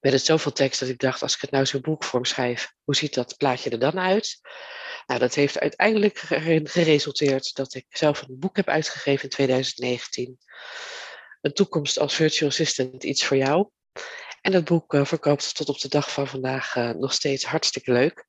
werd 0.00 0.14
het 0.14 0.24
zoveel 0.24 0.52
tekst 0.52 0.80
dat 0.80 0.88
ik 0.88 0.98
dacht, 0.98 1.22
als 1.22 1.34
ik 1.34 1.40
het 1.40 1.50
nou 1.50 1.66
zo'n 1.66 1.80
boekvorm 1.80 2.24
schrijf, 2.24 2.72
hoe 2.84 2.96
ziet 2.96 3.14
dat 3.14 3.36
plaatje 3.36 3.70
er 3.70 3.78
dan 3.78 3.98
uit? 3.98 4.40
Nou, 5.06 5.20
dat 5.20 5.34
heeft 5.34 5.58
uiteindelijk 5.58 6.18
geresulteerd 6.64 7.54
dat 7.54 7.74
ik 7.74 7.86
zelf 7.88 8.22
een 8.22 8.38
boek 8.38 8.56
heb 8.56 8.68
uitgegeven 8.68 9.24
in 9.24 9.30
2019. 9.30 10.38
Een 11.40 11.52
toekomst 11.52 11.98
als 11.98 12.14
virtual 12.14 12.50
assistant, 12.50 13.04
iets 13.04 13.24
voor 13.24 13.36
jou. 13.36 13.68
En 14.40 14.52
dat 14.52 14.64
boek 14.64 14.92
uh, 14.94 15.04
verkoopt 15.04 15.54
tot 15.54 15.68
op 15.68 15.80
de 15.80 15.88
dag 15.88 16.12
van 16.12 16.26
vandaag 16.26 16.76
uh, 16.76 16.90
nog 16.90 17.12
steeds 17.12 17.44
hartstikke 17.44 17.92
leuk. 17.92 18.26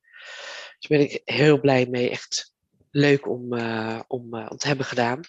Dus 0.78 0.88
ben 0.88 1.00
ik 1.00 1.20
heel 1.24 1.60
blij 1.60 1.86
mee. 1.86 2.10
Echt 2.10 2.52
leuk 2.90 3.28
om, 3.28 3.54
uh, 3.54 4.00
om, 4.06 4.34
om 4.34 4.56
te 4.56 4.66
hebben 4.66 4.86
gedaan 4.86 5.20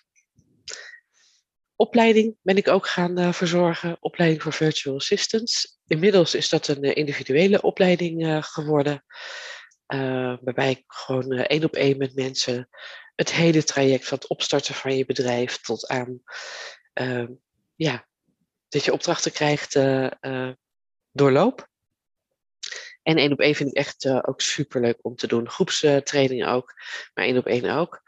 opleiding 1.84 2.36
ben 2.42 2.58
ik 2.58 2.68
ook 2.68 2.88
gaan 2.88 3.20
uh, 3.20 3.34
verzorgen, 3.34 3.98
opleiding 4.00 4.42
voor 4.42 4.54
virtual 4.54 4.96
assistants. 4.96 5.80
Inmiddels 5.88 6.36
is 6.36 6.50
dat 6.50 6.68
een 6.68 6.84
uh, 6.84 6.96
individuele 6.96 7.62
opleiding 7.62 8.26
uh, 8.26 8.44
geworden, 8.44 9.06
waarbij 10.42 10.70
ik 10.70 10.84
gewoon 10.88 11.32
één 11.32 11.64
op 11.64 11.76
één 11.76 11.98
met 11.98 12.16
mensen 12.16 12.70
het 13.16 13.32
hele 13.32 13.64
traject 13.64 14.08
van 14.08 14.18
het 14.18 14.28
opstarten 14.28 14.76
van 14.76 14.98
je 14.98 15.06
bedrijf 15.06 15.58
tot 15.58 15.88
aan 15.88 16.22
ehm, 16.94 17.32
ja, 17.76 18.08
dat 18.70 18.86
je 18.86 18.94
opdrachten 18.94 19.32
krijgt 19.32 19.74
doorloop. 21.12 21.68
En 23.04 23.18
één 23.18 23.32
op 23.32 23.40
één 23.40 23.56
vind 23.56 23.70
ik 23.70 23.76
echt 23.76 24.08
ook 24.08 24.42
super 24.42 24.82
leuk 24.82 25.00
om 25.02 25.16
te 25.16 25.28
doen. 25.28 25.50
Groepstrainingen 25.50 26.48
ook, 26.48 26.74
maar 27.14 27.26
één 27.26 27.38
op 27.38 27.46
één 27.46 27.70
ook. 27.70 28.02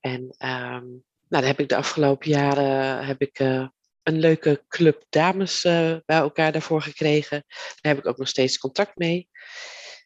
En 0.00 0.34
nou, 0.38 1.02
daar 1.32 1.44
heb 1.44 1.60
ik 1.60 1.68
de 1.68 1.76
afgelopen 1.76 2.28
jaren 2.28 3.06
heb 3.06 3.20
ik, 3.20 3.38
uh, 3.38 3.66
een 4.02 4.18
leuke 4.18 4.64
club 4.68 5.04
dames 5.08 5.64
uh, 5.64 5.96
bij 6.04 6.16
elkaar 6.16 6.52
daarvoor 6.52 6.82
gekregen. 6.82 7.44
Daar 7.48 7.92
heb 7.94 7.98
ik 7.98 8.06
ook 8.06 8.18
nog 8.18 8.28
steeds 8.28 8.58
contact 8.58 8.96
mee. 8.96 9.28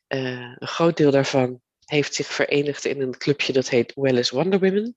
Uh, 0.08 0.54
een 0.58 0.68
groot 0.68 0.96
deel 0.96 1.10
daarvan 1.10 1.60
heeft 1.84 2.14
zich 2.14 2.26
verenigd 2.26 2.84
in 2.84 3.00
een 3.00 3.18
clubje 3.18 3.52
dat 3.52 3.68
heet 3.68 3.92
Wellness 3.94 4.30
Wonder 4.30 4.58
Women. 4.58 4.96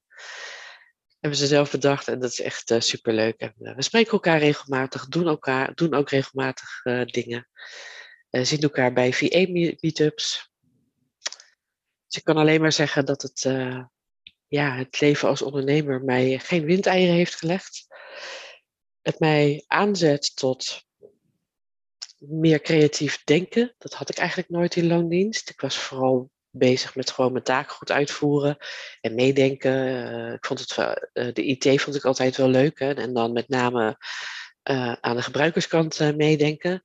Hebben 1.19 1.39
ze 1.39 1.47
zelf 1.47 1.71
bedacht 1.71 2.07
en 2.07 2.19
dat 2.19 2.31
is 2.31 2.41
echt 2.41 2.73
superleuk. 2.77 3.39
En, 3.39 3.53
we 3.75 3.81
spreken 3.81 4.11
elkaar 4.11 4.39
regelmatig, 4.39 5.07
doen, 5.07 5.27
elkaar, 5.27 5.73
doen 5.75 5.93
ook 5.93 6.09
regelmatig 6.09 6.81
dingen. 7.05 7.47
zien 8.29 8.61
elkaar 8.61 8.93
bij 8.93 9.13
VA-meetups. 9.13 10.49
Dus 12.07 12.17
ik 12.17 12.23
kan 12.23 12.37
alleen 12.37 12.61
maar 12.61 12.71
zeggen 12.71 13.05
dat 13.05 13.21
het 13.21 13.45
ja, 14.49 14.75
het 14.75 14.99
leven 14.99 15.27
als 15.27 15.41
ondernemer 15.41 16.03
mij 16.03 16.39
geen 16.39 16.65
windeieren 16.65 17.15
heeft 17.15 17.35
gelegd. 17.35 17.87
Het 19.01 19.19
mij 19.19 19.63
aanzet 19.67 20.35
tot 20.35 20.83
meer 22.17 22.61
creatief 22.61 23.23
denken. 23.23 23.75
Dat 23.77 23.93
had 23.93 24.09
ik 24.09 24.17
eigenlijk 24.17 24.49
nooit 24.49 24.75
in 24.75 24.87
loondienst. 24.87 25.49
Ik 25.49 25.61
was 25.61 25.77
vooral 25.77 26.31
bezig 26.49 26.95
met 26.95 27.11
gewoon 27.11 27.31
mijn 27.31 27.43
taak 27.43 27.71
goed 27.71 27.91
uitvoeren 27.91 28.57
en 29.01 29.15
meedenken. 29.15 29.73
Uh, 29.73 30.33
ik 30.33 30.45
vond 30.45 30.59
het, 30.59 30.77
uh, 30.77 31.33
de 31.33 31.43
IT 31.43 31.81
vond 31.81 31.95
ik 31.95 32.05
altijd 32.05 32.37
wel 32.37 32.49
leuk. 32.49 32.79
Hè? 32.79 32.93
En 32.93 33.13
dan 33.13 33.31
met 33.31 33.49
name 33.49 33.97
uh, 34.69 34.93
aan 34.93 35.15
de 35.15 35.21
gebruikerskant 35.21 36.15
meedenken. 36.15 36.81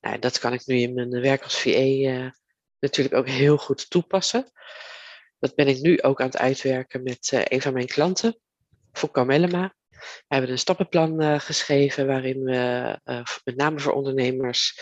Nou, 0.00 0.18
dat 0.18 0.38
kan 0.38 0.52
ik 0.52 0.66
nu 0.66 0.76
in 0.76 0.94
mijn 0.94 1.20
werk 1.20 1.42
als 1.42 1.58
VE 1.58 2.32
natuurlijk 2.78 3.16
ook 3.16 3.28
heel 3.28 3.56
goed 3.56 3.90
toepassen. 3.90 4.52
Dat 5.38 5.54
ben 5.54 5.68
ik 5.68 5.80
nu 5.80 6.02
ook 6.02 6.20
aan 6.20 6.26
het 6.26 6.38
uitwerken 6.38 7.02
met 7.02 7.30
uh, 7.34 7.40
een 7.44 7.62
van 7.62 7.72
mijn 7.72 7.86
klanten, 7.86 8.38
voor 8.92 9.10
Carmelema. 9.10 9.74
We 9.88 10.24
hebben 10.28 10.50
een 10.50 10.58
stappenplan 10.58 11.22
uh, 11.22 11.40
geschreven 11.40 12.06
waarin 12.06 12.42
we 12.42 13.00
uh, 13.04 13.24
met 13.44 13.56
name 13.56 13.80
voor 13.80 13.92
ondernemers 13.92 14.80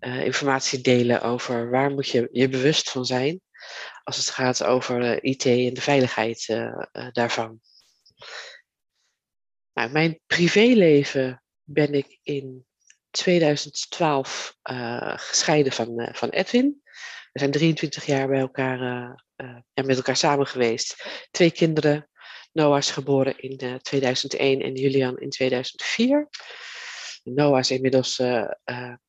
informatie 0.00 0.80
delen 0.80 1.22
over 1.22 1.70
waar 1.70 1.90
moet 1.90 2.08
je 2.08 2.28
je 2.32 2.48
bewust 2.48 2.90
van 2.90 3.04
zijn 3.04 3.40
als 4.04 4.16
het 4.16 4.30
gaat 4.30 4.64
over 4.64 5.24
IT 5.24 5.46
en 5.46 5.74
de 5.74 5.80
veiligheid 5.80 6.46
daarvan. 7.12 7.60
Nou, 9.72 9.90
mijn 9.90 10.20
privéleven 10.26 11.42
ben 11.62 11.94
ik 11.94 12.18
in 12.22 12.66
2012 13.10 14.56
gescheiden 15.16 15.72
van, 15.72 16.08
van 16.12 16.28
Edwin. 16.28 16.80
We 17.32 17.38
zijn 17.38 17.50
23 17.50 18.06
jaar 18.06 18.28
bij 18.28 18.40
elkaar 18.40 18.80
uh, 18.80 19.14
ja, 19.74 19.82
met 19.84 19.96
elkaar 19.96 20.16
samen 20.16 20.46
geweest. 20.46 21.04
Twee 21.30 21.50
kinderen. 21.50 22.08
Noah 22.52 22.78
is 22.78 22.90
geboren 22.90 23.38
in 23.38 23.64
uh, 23.64 23.74
eh, 23.74 23.80
2001 23.80 24.62
en 24.62 24.74
Julian 24.74 25.18
in 25.18 25.30
2004. 25.30 26.28
Noah 27.22 27.58
is 27.58 27.70
inmiddels 27.70 28.18
uh, 28.18 28.50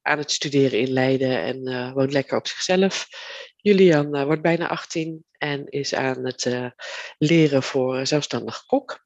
aan 0.02 0.18
het 0.18 0.32
studeren 0.32 0.80
in 0.80 0.92
Leiden 0.92 1.42
en 1.42 1.94
woont 1.94 2.12
lekker 2.12 2.38
op 2.38 2.48
zichzelf. 2.48 3.08
Julian 3.56 4.26
wordt 4.26 4.42
bijna 4.42 4.68
18 4.68 5.26
en 5.38 5.68
is 5.68 5.94
aan 5.94 6.26
het 6.26 6.72
leren 7.18 7.64
voor 7.64 8.08
zelfstandig 8.08 8.66
kok. 8.66 9.06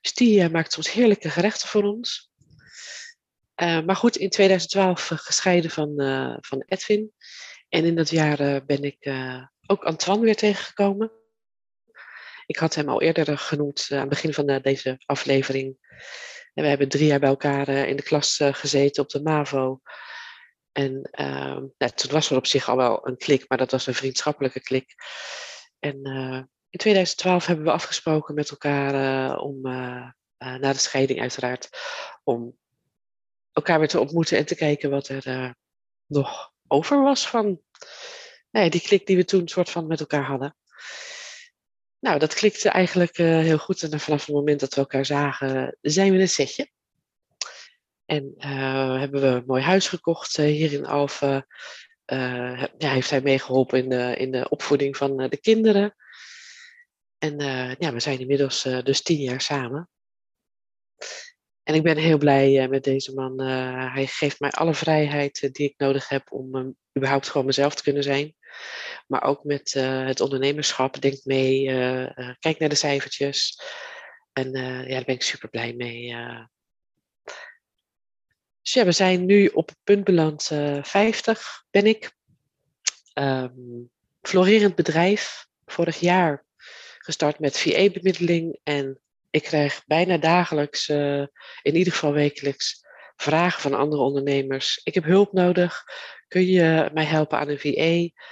Dus 0.00 0.12
die 0.14 0.48
maakt 0.48 0.72
soms 0.72 0.92
heerlijke 0.92 1.30
gerechten 1.30 1.68
voor 1.68 1.82
ons. 1.82 2.30
maar 3.56 3.96
goed, 3.96 4.16
in 4.16 4.30
2012 4.30 5.10
gescheiden 5.14 5.70
van, 5.70 5.94
van 6.40 6.64
Edwin. 6.66 7.12
En 7.68 7.84
in 7.84 7.94
dat 7.94 8.10
jaar 8.10 8.64
ben 8.64 8.82
ik 8.82 9.10
ook 9.66 9.84
Antoine 9.84 10.24
weer 10.24 10.36
tegengekomen. 10.36 11.12
Ik 12.46 12.56
had 12.56 12.74
hem 12.74 12.88
al 12.88 13.02
eerder 13.02 13.38
genoemd 13.38 13.86
uh, 13.88 13.98
aan 13.98 14.00
het 14.04 14.08
begin 14.08 14.34
van 14.34 14.50
uh, 14.50 14.62
deze 14.62 14.98
aflevering. 15.06 15.76
En 16.54 16.62
we 16.62 16.68
hebben 16.68 16.88
drie 16.88 17.06
jaar 17.06 17.18
bij 17.18 17.28
elkaar 17.28 17.68
in 17.68 17.96
de 17.96 18.02
klas 18.02 18.40
gezeten 18.42 19.02
op 19.02 19.08
de 19.08 19.22
MAVO. 19.22 19.80
En 20.72 21.02
ehm, 21.10 21.64
nou, 21.78 21.92
toen 21.94 22.10
was 22.10 22.30
er 22.30 22.36
op 22.36 22.46
zich 22.46 22.68
al 22.68 22.76
wel 22.76 23.08
een 23.08 23.16
klik, 23.16 23.44
maar 23.48 23.58
dat 23.58 23.70
was 23.70 23.86
een 23.86 23.94
vriendschappelijke 23.94 24.60
klik. 24.60 24.94
En 25.78 25.94
in 26.70 26.78
2012 26.78 27.46
hebben 27.46 27.64
we 27.64 27.70
afgesproken 27.70 28.34
met 28.34 28.50
elkaar 28.50 29.36
om, 29.38 29.60
na 30.38 30.72
de 30.72 30.78
scheiding 30.78 31.20
uiteraard, 31.20 31.68
om 32.24 32.58
elkaar 33.52 33.78
weer 33.78 33.88
te 33.88 34.00
ontmoeten 34.00 34.38
en 34.38 34.46
te 34.46 34.54
kijken 34.54 34.90
wat 34.90 35.08
er 35.08 35.54
nog 36.06 36.52
over 36.66 37.02
was 37.02 37.28
van 37.28 37.60
die 38.64 38.80
klik 38.80 39.06
die 39.06 39.16
we 39.16 39.24
toen 39.24 39.48
soort 39.48 39.70
van 39.70 39.86
met 39.86 40.00
elkaar 40.00 40.24
hadden. 40.24 40.56
nou, 41.98 42.18
dat 42.18 42.34
klikte 42.34 42.68
eigenlijk 42.68 43.16
heel 43.16 43.58
goed. 43.58 43.82
En 43.82 44.00
vanaf 44.00 44.26
het 44.26 44.34
moment 44.34 44.60
dat 44.60 44.74
we 44.74 44.80
elkaar 44.80 45.06
zagen, 45.06 45.78
zijn 45.80 46.12
we 46.12 46.18
een 46.18 46.28
setje. 46.28 46.70
En 48.04 48.34
hebben 49.00 49.20
we 49.20 49.26
een 49.26 49.46
mooi 49.46 49.62
huis 49.62 49.88
gekocht 49.88 50.36
hier 50.36 50.72
in 50.72 50.86
Alphen. 50.86 51.46
ja, 52.78 52.90
heeft 52.90 53.10
hij 53.10 53.20
meegeholpen 53.20 53.78
in 53.78 53.88
de, 53.88 54.16
in 54.16 54.30
de 54.30 54.48
opvoeding 54.48 54.96
van 54.96 55.16
de 55.16 55.40
kinderen. 55.40 55.94
En 57.18 57.38
ja, 57.78 57.92
we 57.92 58.00
zijn 58.00 58.18
inmiddels 58.18 58.62
dus 58.62 59.02
tien 59.02 59.20
jaar 59.20 59.40
samen. 59.40 59.90
En 61.66 61.74
ik 61.74 61.82
ben 61.82 61.96
heel 61.96 62.18
blij 62.18 62.62
uh, 62.62 62.68
met 62.68 62.84
deze 62.84 63.14
man. 63.14 63.42
Uh, 63.42 63.92
hij 63.94 64.06
geeft 64.06 64.40
mij 64.40 64.50
alle 64.50 64.74
vrijheid 64.74 65.42
uh, 65.42 65.50
die 65.52 65.68
ik 65.68 65.74
nodig 65.76 66.08
heb 66.08 66.32
om 66.32 66.76
überhaupt 66.96 67.28
gewoon 67.28 67.46
mezelf 67.46 67.74
te 67.74 67.82
kunnen 67.82 68.02
zijn. 68.02 68.34
Maar 69.06 69.22
ook 69.22 69.44
met 69.44 69.72
het 69.72 70.20
ondernemerschap. 70.20 71.00
Denk 71.00 71.24
mee, 71.24 71.64
kijk 72.38 72.58
naar 72.58 72.68
de 72.68 72.74
cijfertjes. 72.74 73.60
En 74.32 74.50
ja, 74.52 74.88
daar 74.88 75.04
ben 75.04 75.14
ik 75.14 75.22
super 75.22 75.48
blij 75.48 75.74
mee. 75.74 76.16
Dus 78.62 78.72
ja, 78.72 78.84
we 78.84 78.92
zijn 78.92 79.26
nu 79.26 79.46
op 79.46 79.68
het 79.68 79.78
punt 79.84 80.04
beland. 80.04 80.44
50 80.82 81.64
ben 81.70 81.86
ik. 81.86 82.12
Um, 83.14 83.90
florerend 84.22 84.74
bedrijf. 84.74 85.46
Vorig 85.64 85.98
jaar 85.98 86.44
gestart 86.98 87.38
met 87.38 87.58
VA-bemiddeling 87.58 88.60
en 88.62 89.00
ik 89.36 89.42
krijg 89.42 89.82
bijna 89.86 90.18
dagelijks, 90.18 90.88
uh, 90.88 91.26
in 91.62 91.76
ieder 91.76 91.92
geval 91.92 92.12
wekelijks, 92.12 92.84
vragen 93.16 93.60
van 93.60 93.74
andere 93.74 94.02
ondernemers. 94.02 94.80
Ik 94.84 94.94
heb 94.94 95.04
hulp 95.04 95.32
nodig. 95.32 95.84
Kun 96.28 96.46
je 96.46 96.90
mij 96.92 97.04
helpen 97.04 97.38
aan 97.38 97.48
een 97.48 97.58
VA? 97.58 98.24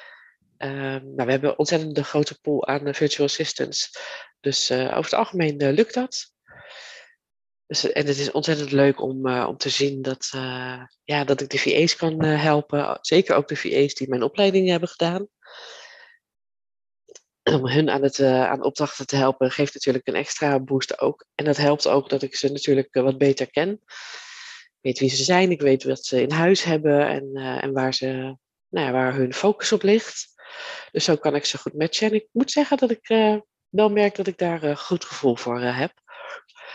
Ehm, 0.56 1.04
nou, 1.04 1.25
we 1.25 1.30
hebben 1.30 1.58
ontzettend 1.58 1.99
grote 1.99 2.40
pool 2.40 2.66
aan 2.66 2.87
uh, 2.87 2.94
virtual 2.94 3.26
assistants. 3.26 3.99
Dus 4.40 4.70
uh, 4.70 4.84
over 4.84 5.04
het 5.04 5.14
algemeen 5.14 5.73
lukt 5.73 5.94
dat. 5.94 6.32
Dus, 7.66 7.92
en 7.92 8.06
het 8.06 8.18
is 8.18 8.30
ontzettend 8.30 8.73
leuk 8.73 9.00
om, 9.00 9.28
om 9.28 9.56
te 9.56 9.68
zien 9.68 10.02
dat, 10.02 10.28
ja, 11.04 11.25
dat 11.25 11.40
ik 11.40 11.50
de 11.50 11.58
VA's 11.58 11.96
kan 11.96 12.25
helpen. 12.25 12.99
Zeker 13.00 13.37
ook 13.37 13.49
de 13.49 13.56
VA's 13.56 13.94
die 13.94 14.08
mijn 14.08 14.23
opleiding 14.23 14.68
hebben 14.68 14.88
gedaan 14.88 15.28
om 17.52 17.68
hun 17.68 17.90
aan, 17.90 18.02
het, 18.02 18.18
uh, 18.18 18.50
aan 18.50 18.62
opdrachten 18.62 19.06
te 19.06 19.16
helpen, 19.16 19.50
geeft 19.50 19.74
natuurlijk 19.74 20.06
een 20.06 20.14
extra 20.14 20.60
boost 20.60 21.00
ook. 21.00 21.26
En 21.34 21.44
dat 21.44 21.56
helpt 21.56 21.88
ook 21.88 22.08
dat 22.08 22.22
ik 22.22 22.36
ze 22.36 22.52
natuurlijk 22.52 22.94
eh, 22.94 23.02
wat 23.02 23.18
beter 23.18 23.50
ken. 23.50 23.70
Ik 23.72 24.80
weet 24.80 24.98
wie 24.98 25.08
ze 25.08 25.24
zijn, 25.24 25.50
ik 25.50 25.60
weet 25.60 25.84
wat 25.84 26.04
ze 26.04 26.22
in 26.22 26.30
huis 26.30 26.62
hebben 26.62 27.08
en, 27.08 27.30
uh, 27.32 27.62
en 27.62 27.72
waar, 27.72 27.94
ze, 27.94 28.06
nou 28.68 28.86
ja, 28.86 28.92
waar 28.92 29.14
hun 29.14 29.34
focus 29.34 29.72
op 29.72 29.82
ligt. 29.82 30.26
Dus 30.92 31.04
zo 31.04 31.16
kan 31.16 31.34
ik 31.34 31.44
ze 31.44 31.58
goed 31.58 31.74
matchen. 31.74 32.08
En 32.08 32.14
ik 32.14 32.28
moet 32.32 32.50
zeggen 32.50 32.76
dat 32.76 32.90
ik 32.90 33.06
wel 33.68 33.88
merk 33.88 34.16
dat 34.16 34.26
ik 34.26 34.38
daar 34.38 34.62
een 34.62 34.78
goed 34.78 35.04
gevoel 35.04 35.36
voor 35.36 35.60
heb. 35.60 35.92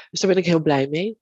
Dus 0.10 0.20
daar 0.20 0.30
ben 0.30 0.40
ik 0.40 0.46
heel 0.46 0.62
blij 0.62 0.88
mee. 0.88 1.18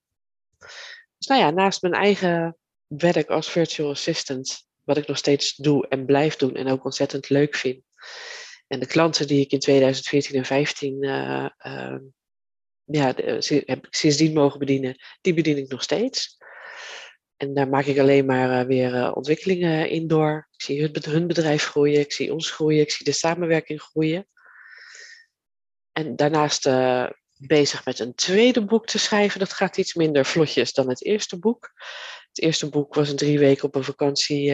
Dus 1.18 1.28
nou 1.28 1.42
ja, 1.42 1.50
naast 1.50 1.82
mijn 1.82 1.94
eigen 1.94 2.58
werk 2.88 3.30
als 3.30 3.50
virtual 3.50 3.90
assistant, 3.90 4.68
wat 4.84 4.98
ik 4.98 5.08
nog 5.08 5.18
steeds 5.18 5.56
doe 5.56 5.88
en 5.88 6.06
blijf 6.06 6.36
doen 6.36 6.56
en 6.56 6.68
ook 6.68 6.86
ontzettend 6.86 7.30
leuk 7.30 7.56
vind, 7.56 7.84
en 8.68 8.80
de 8.80 8.86
klanten 8.86 9.28
die 9.28 9.42
ik 9.42 9.52
in 9.52 9.60
2014 9.60 10.36
en 10.36 10.44
2015 10.44 11.04
uh, 11.04 11.50
uh, 11.74 12.00
ja, 12.84 13.06
heb 13.66 13.86
ik 13.86 13.96
sindsdien 13.96 14.34
mogen 14.34 14.60
bedienen, 14.60 14.96
die 15.22 15.34
bedien 15.34 15.58
ik 15.58 15.70
nog 15.70 15.84
steeds. 15.84 16.38
En 17.38 17.54
daar 17.54 17.70
maak 17.70 17.86
ik 17.86 18.00
alleen 18.00 18.26
maar 18.26 18.62
uh, 18.62 18.68
weer 18.68 19.14
ontwikkelingen 19.14 19.90
in 19.90 20.08
door. 20.08 20.48
Ik 20.52 20.62
zie 20.62 20.82
hun, 20.82 20.96
hun, 21.02 21.28
bedrijf 21.28 21.64
groeien, 21.64 22.00
ik 22.00 22.12
zie 22.12 22.34
ons 22.34 22.52
groeien, 22.52 22.82
ik 22.82 22.92
zie 22.92 23.06
de 23.06 23.12
samenwerking 23.12 23.82
groeien. 23.82 24.28
En 25.92 26.16
daarnaast 26.16 26.70
bezig 27.38 27.86
met 27.86 28.00
een 28.00 28.16
tweede 28.16 28.66
boek 28.66 28.86
te 28.86 29.00
schrijven. 29.00 29.40
Dat 29.40 29.54
gaat 29.54 29.78
iets 29.78 29.94
minder 29.94 30.26
vlotjes 30.26 30.74
dan 30.74 30.90
het 30.90 31.06
eerste 31.06 31.40
boek. 31.40 31.72
Het 32.28 32.42
eerste 32.42 32.70
boek 32.70 32.94
was 32.94 33.10
in 33.10 33.16
drie 33.16 33.40
weken 33.40 33.64
op 33.64 33.76
een 33.76 33.84
vakantie 33.84 34.54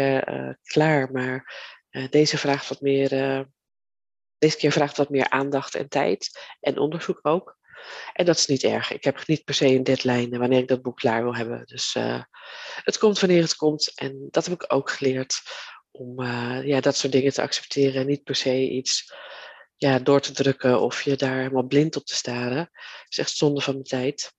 klaar, 0.64 1.12
maar 1.12 1.54
deze 2.10 2.38
vraagt 2.38 2.70
wat 2.70 2.82
meer 2.82 3.10
deze 4.44 4.58
keer 4.58 4.72
vraagt 4.72 4.98
wat 4.98 5.10
meer 5.10 5.30
aandacht 5.30 5.76
en 5.76 5.90
tijd 5.90 6.40
en 6.60 6.78
onderzoek 6.78 7.20
ook. 7.22 7.58
En 8.14 8.26
dat 8.26 8.38
is 8.38 8.46
niet 8.46 8.64
erg. 8.64 8.92
Ik 8.92 9.04
heb 9.04 9.28
niet 9.28 9.44
per 9.44 9.54
se 9.54 9.66
een 9.66 9.84
deadline 9.84 10.38
wanneer 10.38 10.60
ik 10.60 10.68
dat 10.68 10.82
boek 10.82 10.98
klaar 10.98 11.24
wil 11.24 11.36
hebben. 11.36 11.66
Dus 11.66 11.96
uh, 11.96 12.24
het 12.84 12.98
komt 12.98 13.20
wanneer 13.20 13.42
het 13.42 13.56
komt. 13.56 13.92
En 13.96 14.28
dat 14.32 14.46
heb 14.46 14.54
ik 14.62 14.74
ook 14.74 14.90
geleerd. 14.90 15.42
Om 15.92 16.22
uh, 16.22 16.66
ja, 16.66 16.80
dat 16.80 16.96
soort 16.96 17.12
dingen 17.12 17.34
te 17.34 17.42
accepteren. 17.42 18.02
En 18.02 18.08
niet 18.08 18.24
per 18.24 18.36
se 18.36 18.70
iets 18.70 19.14
ja, 19.76 20.00
door 20.00 20.22
te 20.22 20.32
drukken 20.32 20.82
of 20.82 21.02
je 21.02 21.16
daar 21.16 21.38
helemaal 21.38 21.68
blind 21.68 21.96
op 21.96 22.06
te 22.06 22.16
staren. 22.16 22.70
Dat 22.72 23.06
is 23.10 23.18
echt 23.18 23.38
zonde 23.38 23.62
van 23.62 23.74
mijn 23.74 23.86
tijd. 23.86 24.34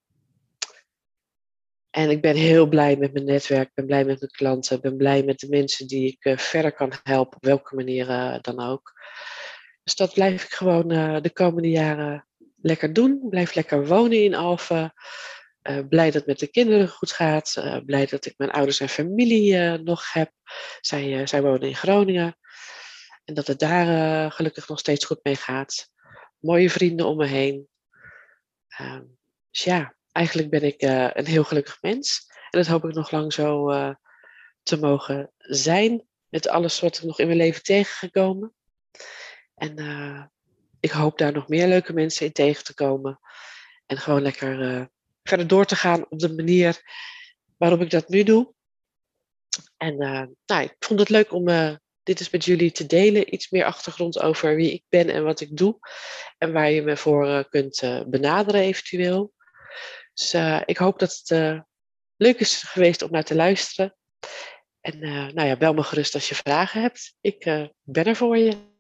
En 1.91 2.11
ik 2.11 2.21
ben 2.21 2.37
heel 2.37 2.67
blij 2.67 2.97
met 2.97 3.13
mijn 3.13 3.25
netwerk, 3.25 3.71
ben 3.75 3.87
blij 3.87 4.05
met 4.05 4.21
mijn 4.21 4.33
klanten, 4.33 4.81
ben 4.81 4.97
blij 4.97 5.23
met 5.23 5.39
de 5.39 5.49
mensen 5.49 5.87
die 5.87 6.07
ik 6.07 6.25
uh, 6.25 6.37
verder 6.37 6.73
kan 6.73 6.93
helpen, 7.03 7.37
op 7.37 7.45
welke 7.45 7.75
manier 7.75 8.07
dan 8.41 8.61
ook. 8.61 8.93
Dus 9.85 9.97
dat 9.97 10.15
blijf 10.15 10.45
ik 10.45 10.53
gewoon 10.53 10.93
uh, 10.93 11.21
de 11.21 11.31
komende 11.31 11.71
jaren 11.71 12.27
lekker 12.63 12.93
doen. 12.93 13.27
Blijf 13.29 13.55
lekker 13.55 13.87
wonen 13.87 14.23
in 14.23 14.35
Alphen. 14.35 14.95
Uh, 15.63 15.79
blij 15.89 16.05
dat 16.05 16.15
het 16.15 16.27
met 16.27 16.39
de 16.39 16.47
kinderen 16.47 16.89
goed 16.89 17.13
gaat. 17.13 17.55
Uh, 17.59 17.77
blij 17.87 18.07
dat 18.07 18.27
ik 18.27 18.35
mijn 18.37 18.51
ouders 18.51 18.81
en 18.81 18.89
familie 18.89 19.79
nog 19.79 20.13
heb. 20.13 20.33
Zij, 20.81 21.27
zij 21.27 21.43
wonen 21.43 21.69
in 21.69 21.77
Groningen. 21.77 22.37
En 23.25 23.35
dat 23.35 23.47
het 23.47 23.59
daar 23.59 24.33
gelukkig 24.33 24.69
nog 24.69 24.79
steeds 24.79 25.05
goed 25.05 25.21
mee 25.23 25.37
gaat. 25.37 25.89
Mooie 26.39 26.71
vrienden 26.71 27.07
om 27.07 27.17
me 27.17 27.27
heen. 27.27 27.69
Ehm, 28.69 29.05
dus 29.51 29.65
ja, 29.65 29.95
eigenlijk 30.13 30.51
ben 30.51 30.63
ik 30.63 30.83
een 31.17 31.27
heel 31.27 31.45
gelukkig 31.45 31.79
mens. 31.81 32.27
En 32.51 32.59
dat 32.59 32.67
hoop 32.67 32.85
ik 32.85 32.95
nog 32.95 33.11
lang 33.11 33.33
zo 33.33 33.71
te 34.63 34.79
mogen 34.79 35.33
zijn. 35.37 36.07
Met 36.29 36.49
alles 36.49 36.81
wat 36.81 36.97
er 36.97 37.07
nog 37.07 37.19
in 37.19 37.27
mijn 37.27 37.39
leven 37.39 37.63
tegengekomen. 37.63 38.55
En 39.65 39.81
uh, 39.81 40.23
ik 40.81 40.91
hoop 40.91 41.19
daar 41.19 41.33
nog 41.33 41.49
meer 41.49 41.67
leuke 41.67 41.93
mensen 41.93 42.27
in 42.27 42.33
tegen 42.33 42.65
te 42.65 42.75
komen. 42.75 43.21
En 43.87 43.99
gewoon 43.99 44.23
lekker 44.23 44.61
uh, 44.61 44.85
verder 45.23 45.47
door 45.47 45.65
te 45.65 45.77
gaan 45.77 46.07
op 46.09 46.19
de 46.19 46.35
manier 46.35 46.81
waarop 47.57 47.81
ik 47.81 47.91
dat 47.91 48.09
nu 48.09 48.23
doe. 48.23 48.55
En 49.77 50.03
uh, 50.03 50.23
nou, 50.47 50.63
ik 50.63 50.77
vond 50.79 51.01
het 51.01 51.09
leuk 51.09 51.33
om 51.33 51.45
dit 52.03 52.21
eens 52.21 52.31
met 52.31 52.45
jullie 52.45 52.73
te 52.73 52.87
delen. 52.87 53.35
Iets 53.35 53.51
meer 53.51 53.65
achtergrond 53.65 54.21
over 54.21 54.57
wie 54.57 54.73
ik 54.73 54.85
ben 54.89 55.09
en 55.09 55.25
wat 55.25 55.41
ik 55.41 55.57
doe. 55.57 55.79
En 56.39 56.53
waar 56.53 56.71
je 56.71 56.83
me 56.83 56.97
voor 56.97 57.49
kunt 57.49 58.05
benaderen 58.07 58.61
eventueel. 58.61 59.33
Dus 60.15 60.35
ik 60.65 60.77
hoop 60.77 60.99
dat 60.99 61.23
het 61.25 61.63
leuk 62.17 62.41
is 62.41 62.63
geweest 62.63 63.03
om 63.03 63.11
naar 63.11 63.25
te 63.25 63.35
luisteren. 63.35 63.97
En 64.81 64.99
nou 65.35 65.49
ja, 65.49 65.57
bel 65.57 65.75
me 65.75 65.83
gerust 65.83 66.15
als 66.15 66.29
je 66.29 66.35
vragen 66.35 66.81
hebt. 66.81 67.17
Ik 67.21 67.45
ben 67.83 68.05
er 68.05 68.17
voor 68.17 68.39
je. 68.39 68.73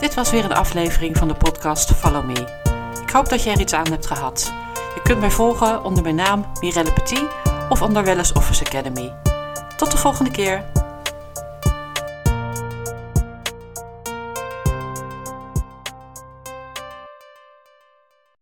Dit 0.00 0.14
was 0.14 0.30
weer 0.30 0.44
een 0.44 0.52
aflevering 0.52 1.16
van 1.16 1.28
de 1.28 1.34
podcast 1.34 1.92
Follow 1.92 2.24
Me. 2.24 2.58
Ik 3.02 3.10
hoop 3.10 3.28
dat 3.28 3.42
je 3.42 3.50
er 3.50 3.60
iets 3.60 3.72
aan 3.72 3.90
hebt 3.90 4.06
gehad. 4.06 4.52
Je 4.94 5.00
kunt 5.02 5.20
mij 5.20 5.30
volgen 5.30 5.84
onder 5.84 6.02
mijn 6.02 6.14
naam 6.14 6.46
Mirelle 6.60 6.92
Petit 6.92 7.24
of 7.68 7.82
onder 7.82 8.04
Wellness 8.04 8.32
Office 8.32 8.64
Academy. 8.64 9.12
Tot 9.76 9.90
de 9.90 9.98
volgende 9.98 10.30
keer! 10.30 10.64